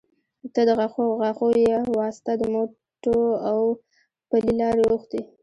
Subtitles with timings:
[0.53, 0.69] ته د
[1.19, 3.17] غاښو يه واسطه د موټو
[3.49, 3.59] او
[4.29, 5.21] پلې لارې اوښتي